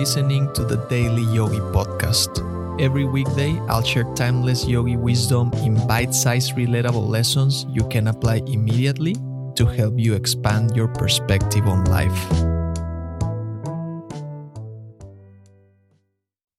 listening 0.00 0.50
to 0.54 0.64
the 0.64 0.80
Daily 0.88 1.28
Yogi 1.28 1.60
Podcast. 1.76 2.40
Every 2.80 3.04
weekday, 3.04 3.60
I'll 3.68 3.84
share 3.84 4.08
timeless 4.16 4.64
yogi 4.64 4.96
wisdom 4.96 5.52
in 5.60 5.76
bite 5.86 6.14
sized, 6.14 6.56
relatable 6.56 7.06
lessons 7.06 7.66
you 7.68 7.84
can 7.92 8.08
apply 8.08 8.40
immediately 8.48 9.12
to 9.60 9.66
help 9.66 10.00
you 10.00 10.14
expand 10.14 10.74
your 10.74 10.88
perspective 10.88 11.68
on 11.68 11.84
life. 11.92 12.16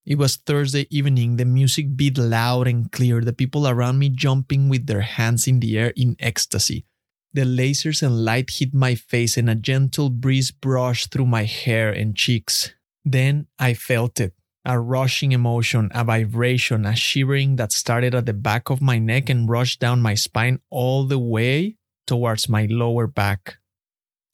It 0.05 0.21
was 0.21 0.37
Thursday 0.37 0.85
evening, 0.91 1.37
the 1.37 1.45
music 1.45 1.97
beat 1.97 2.19
loud 2.19 2.67
and 2.67 2.91
clear, 2.91 3.21
the 3.21 3.33
people 3.33 3.67
around 3.67 3.97
me 3.97 4.09
jumping 4.09 4.69
with 4.69 4.85
their 4.85 5.01
hands 5.01 5.47
in 5.47 5.61
the 5.61 5.79
air 5.79 5.93
in 5.97 6.15
ecstasy. 6.19 6.85
The 7.33 7.49
lasers 7.49 8.03
and 8.05 8.23
light 8.23 8.51
hit 8.61 8.71
my 8.75 8.93
face, 8.93 9.35
and 9.35 9.49
a 9.49 9.55
gentle 9.55 10.11
breeze 10.11 10.51
brushed 10.51 11.09
through 11.09 11.25
my 11.25 11.45
hair 11.45 11.89
and 11.89 12.15
cheeks. 12.15 12.69
Then 13.03 13.47
I 13.57 13.73
felt 13.73 14.19
it 14.19 14.33
a 14.63 14.79
rushing 14.79 15.31
emotion, 15.31 15.89
a 15.93 16.03
vibration, 16.03 16.85
a 16.85 16.95
shivering 16.95 17.55
that 17.55 17.71
started 17.71 18.13
at 18.13 18.25
the 18.25 18.33
back 18.33 18.69
of 18.69 18.81
my 18.81 18.99
neck 18.99 19.29
and 19.29 19.49
rushed 19.49 19.79
down 19.79 20.01
my 20.01 20.13
spine 20.13 20.59
all 20.69 21.05
the 21.05 21.17
way 21.17 21.77
towards 22.05 22.47
my 22.47 22.67
lower 22.69 23.07
back. 23.07 23.57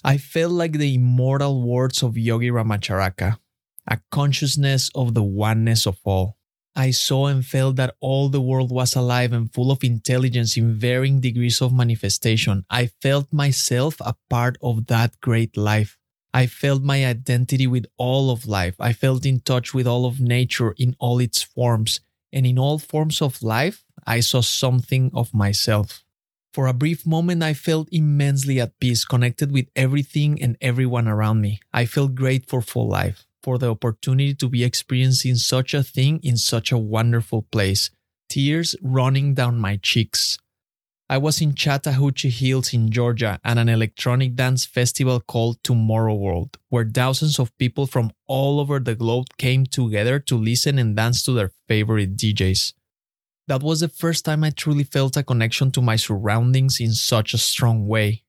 I 0.03 0.17
felt 0.17 0.51
like 0.51 0.73
the 0.73 0.95
immortal 0.95 1.63
words 1.63 2.03
of 2.03 2.17
Yogi 2.17 2.49
Ramacharaka, 2.49 3.37
a 3.87 3.99
consciousness 4.11 4.91
of 4.93 5.13
the 5.13 5.23
oneness 5.23 5.87
of 5.87 5.99
all. 6.03 6.37
I 6.75 6.91
saw 6.91 7.25
and 7.25 7.43
felt 7.43 7.75
that 7.77 7.95
all 7.99 8.29
the 8.29 8.41
world 8.41 8.71
was 8.71 8.95
alive 8.95 9.33
and 9.33 9.51
full 9.51 9.71
of 9.71 9.83
intelligence 9.83 10.57
in 10.57 10.77
varying 10.77 11.19
degrees 11.19 11.59
of 11.61 11.73
manifestation. 11.73 12.65
I 12.69 12.91
felt 13.01 13.33
myself 13.33 13.95
a 14.01 14.15
part 14.29 14.57
of 14.61 14.85
that 14.87 15.19
great 15.19 15.57
life. 15.57 15.96
I 16.33 16.45
felt 16.45 16.83
my 16.83 17.05
identity 17.05 17.67
with 17.67 17.85
all 17.97 18.29
of 18.29 18.47
life. 18.47 18.75
I 18.79 18.93
felt 18.93 19.25
in 19.25 19.39
touch 19.39 19.73
with 19.73 19.87
all 19.87 20.05
of 20.05 20.19
nature 20.19 20.73
in 20.77 20.95
all 20.99 21.19
its 21.19 21.41
forms. 21.41 21.99
And 22.31 22.45
in 22.45 22.59
all 22.59 22.77
forms 22.77 23.21
of 23.21 23.41
life, 23.41 23.83
I 24.05 24.19
saw 24.19 24.41
something 24.41 25.11
of 25.13 25.33
myself. 25.33 26.03
For 26.53 26.67
a 26.67 26.73
brief 26.73 27.05
moment, 27.05 27.43
I 27.43 27.53
felt 27.53 27.87
immensely 27.91 28.59
at 28.59 28.79
peace, 28.79 29.05
connected 29.05 29.51
with 29.51 29.67
everything 29.75 30.41
and 30.41 30.57
everyone 30.59 31.07
around 31.07 31.41
me. 31.41 31.59
I 31.73 31.85
felt 31.85 32.15
grateful 32.15 32.61
for 32.61 32.87
life 32.87 33.27
for 33.43 33.57
the 33.57 33.71
opportunity 33.71 34.33
to 34.35 34.49
be 34.49 34.63
experiencing 34.63 35.35
such 35.35 35.73
a 35.73 35.83
thing 35.83 36.19
in 36.21 36.35
such 36.35 36.71
a 36.71 36.77
wonderful 36.77 37.43
place, 37.43 37.89
tears 38.27 38.75
running 38.81 39.33
down 39.33 39.57
my 39.57 39.77
cheeks. 39.77 40.37
I 41.09 41.17
was 41.17 41.39
in 41.39 41.55
Chattahoochee 41.55 42.29
Hills 42.29 42.73
in 42.73 42.91
Georgia 42.91 43.39
at 43.41 43.57
an 43.57 43.69
electronic 43.69 44.35
dance 44.35 44.65
festival 44.65 45.21
called 45.21 45.63
Tomorrow 45.63 46.15
World, 46.15 46.57
where 46.67 46.83
thousands 46.83 47.39
of 47.39 47.57
people 47.57 47.87
from 47.87 48.11
all 48.27 48.59
over 48.59 48.77
the 48.79 48.93
globe 48.93 49.27
came 49.37 49.65
together 49.65 50.19
to 50.19 50.35
listen 50.35 50.77
and 50.77 50.97
dance 50.97 51.23
to 51.23 51.31
their 51.31 51.51
favorite 51.69 52.17
DJs. 52.17 52.73
That 53.47 53.63
was 53.63 53.79
the 53.79 53.87
first 53.87 54.25
time 54.25 54.43
I 54.43 54.49
truly 54.49 54.83
felt 54.83 55.15
a 55.15 55.23
connection 55.23 55.71
to 55.71 55.81
my 55.81 55.95
surroundings 55.95 56.81
in 56.81 56.91
such 56.91 57.33
a 57.33 57.37
strong 57.37 57.87
way. 57.87 58.23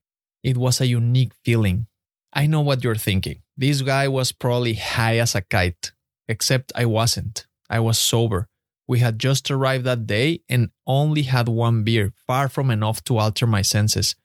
It 0.44 0.56
was 0.56 0.80
a 0.80 0.86
unique 0.86 1.32
feeling. 1.44 1.88
I 2.32 2.46
know 2.46 2.60
what 2.60 2.84
you're 2.84 2.94
thinking. 2.94 3.42
This 3.56 3.82
guy 3.82 4.06
was 4.06 4.30
probably 4.30 4.74
high 4.74 5.18
as 5.18 5.34
a 5.34 5.40
kite, 5.40 5.90
except 6.28 6.70
I 6.76 6.84
wasn't. 6.84 7.48
I 7.68 7.80
was 7.80 7.98
sober. 7.98 8.46
We 8.88 9.00
had 9.00 9.18
just 9.18 9.50
arrived 9.50 9.84
that 9.84 10.06
day 10.06 10.40
and 10.48 10.70
only 10.86 11.24
had 11.24 11.46
one 11.46 11.84
beer, 11.84 12.14
far 12.26 12.48
from 12.48 12.70
enough 12.70 13.04
to 13.04 13.18
alter 13.18 13.46
my 13.46 13.60
senses. 13.60 14.16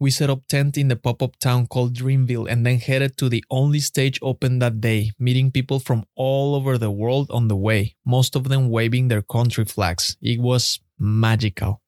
We 0.00 0.10
set 0.10 0.28
up 0.28 0.46
tent 0.48 0.76
in 0.76 0.88
the 0.88 0.96
pop-up 0.96 1.38
town 1.38 1.68
called 1.68 1.94
Dreamville 1.94 2.50
and 2.50 2.66
then 2.66 2.78
headed 2.80 3.16
to 3.18 3.28
the 3.28 3.44
only 3.48 3.78
stage 3.78 4.18
open 4.20 4.58
that 4.58 4.80
day, 4.80 5.12
meeting 5.20 5.52
people 5.52 5.78
from 5.78 6.04
all 6.16 6.56
over 6.56 6.78
the 6.78 6.90
world 6.90 7.30
on 7.30 7.46
the 7.46 7.56
way, 7.56 7.94
most 8.04 8.34
of 8.34 8.48
them 8.48 8.70
waving 8.70 9.06
their 9.06 9.22
country 9.22 9.64
flags. 9.64 10.16
It 10.20 10.40
was 10.40 10.80
magical. 10.98 11.80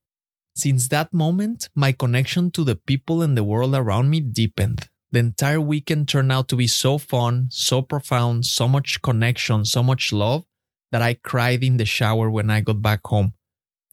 Since 0.54 0.88
that 0.88 1.12
moment, 1.12 1.68
my 1.74 1.90
connection 1.90 2.52
to 2.52 2.64
the 2.64 2.76
people 2.76 3.22
and 3.22 3.36
the 3.36 3.44
world 3.44 3.74
around 3.74 4.10
me 4.10 4.20
deepened. 4.20 4.88
The 5.12 5.18
entire 5.18 5.60
weekend 5.60 6.06
turned 6.08 6.30
out 6.30 6.48
to 6.48 6.56
be 6.56 6.68
so 6.68 6.96
fun, 6.98 7.48
so 7.50 7.82
profound, 7.82 8.46
so 8.46 8.68
much 8.68 9.02
connection, 9.02 9.64
so 9.64 9.82
much 9.82 10.12
love 10.12 10.44
that 10.92 11.02
I 11.02 11.14
cried 11.14 11.62
in 11.62 11.76
the 11.76 11.84
shower 11.84 12.30
when 12.30 12.50
I 12.50 12.60
got 12.60 12.82
back 12.82 13.06
home. 13.06 13.34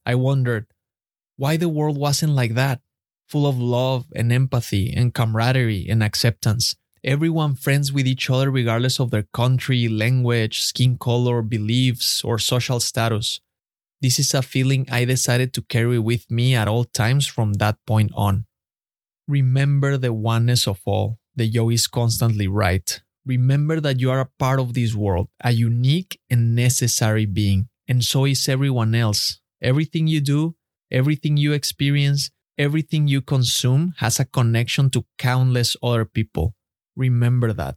I 0.06 0.16
wondered 0.16 0.68
why 1.36 1.58
the 1.58 1.70
world 1.70 1.98
wasn't 1.98 2.34
like 2.34 2.56
that, 2.56 2.82
full 3.28 3.46
of 3.46 3.60
love 3.60 4.06
and 4.16 4.32
empathy 4.32 4.94
and 4.94 5.14
camaraderie 5.14 5.88
and 5.90 6.02
acceptance. 6.02 6.76
Everyone 7.04 7.56
friends 7.56 7.94
with 7.94 8.08
each 8.08 8.30
other 8.30 8.50
regardless 8.50 9.00
of 9.00 9.12
their 9.12 9.28
country, 9.34 9.88
language, 9.88 10.62
skin 10.62 10.98
color, 10.98 11.42
beliefs, 11.42 12.24
or 12.24 12.40
social 12.40 12.80
status. 12.80 13.40
This 14.02 14.20
is 14.20 14.34
a 14.34 14.42
feeling 14.42 14.88
I 14.92 15.06
decided 15.06 15.54
to 15.54 15.62
carry 15.62 16.00
with 16.00 16.30
me 16.30 16.56
at 16.56 16.68
all 16.68 16.86
times 16.86 17.26
from 17.26 17.54
that 17.54 17.78
point 17.86 18.12
on. 18.16 18.46
Remember 19.28 19.98
the 19.98 20.14
oneness 20.14 20.68
of 20.68 20.82
all. 20.86 21.20
The 21.36 21.46
yo 21.46 21.70
is 21.70 21.88
constantly 21.88 22.48
right. 22.48 23.02
Remember 23.28 23.80
that 23.82 24.00
you 24.00 24.10
are 24.10 24.22
a 24.22 24.32
part 24.40 24.60
of 24.60 24.74
this 24.74 24.96
world, 24.96 25.28
a 25.44 25.52
unique 25.52 26.20
and 26.30 26.56
necessary 26.56 27.26
being, 27.26 27.68
and 27.88 28.04
so 28.04 28.26
is 28.26 28.48
everyone 28.48 28.96
else. 28.96 29.40
Everything 29.62 30.08
you 30.08 30.22
do, 30.22 30.56
everything 30.90 31.38
you 31.38 31.52
experience, 31.54 32.32
everything 32.58 33.08
you 33.08 33.22
consume 33.22 33.94
has 33.98 34.20
a 34.20 34.26
connection 34.26 34.90
to 34.92 35.06
countless 35.18 35.76
other 35.84 36.06
people. 36.06 36.56
Remember 36.96 37.54
that. 37.54 37.76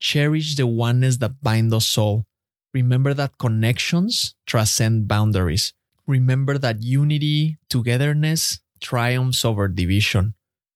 Cherish 0.00 0.56
the 0.56 0.66
oneness 0.66 1.18
that 1.18 1.42
binds 1.42 1.74
us 1.74 1.98
all. 1.98 2.26
Remember 2.74 3.14
that 3.14 3.38
connections 3.38 4.34
transcend 4.46 5.06
boundaries. 5.06 5.74
Remember 6.06 6.58
that 6.58 6.82
unity, 6.82 7.58
togetherness 7.68 8.58
triumphs 8.80 9.44
over 9.44 9.68
division 9.68 10.34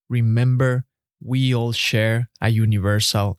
remember 0.09 0.85
we 1.21 1.55
all 1.55 1.73
share 1.73 2.29
a 2.41 2.49
universal 2.49 3.39